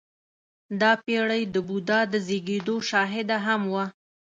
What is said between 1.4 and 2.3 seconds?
د بودا د